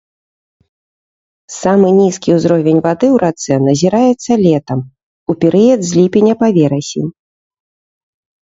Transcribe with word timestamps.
Самы 1.61 1.87
нізкі 1.97 2.29
ўзровень 2.37 2.81
вады 2.87 3.07
ў 3.09 3.17
рацэ 3.25 3.53
назіраецца 3.67 4.31
летам, 4.47 4.79
у 5.33 5.37
перыяд 5.45 5.81
з 5.91 5.95
ліпеня 5.99 6.33
па 6.41 6.47
верасень. 6.57 7.09